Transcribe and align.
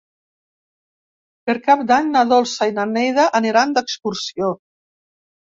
Per 1.49 1.55
Cap 1.67 1.83
d'Any 1.91 2.09
na 2.15 2.25
Dolça 2.31 2.69
i 2.71 2.73
na 2.79 2.87
Neida 2.97 3.29
aniran 3.41 3.77
d'excursió. 3.77 4.51